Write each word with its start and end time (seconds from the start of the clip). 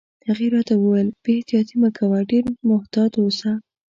هغې 0.27 0.47
راته 0.55 0.73
وویل: 0.77 1.09
بې 1.23 1.31
احتیاطي 1.37 1.75
مه 1.81 1.89
کوه، 1.97 2.17
ډېر 2.31 2.43
محتاط 2.69 3.11
اوسه. 3.21 3.51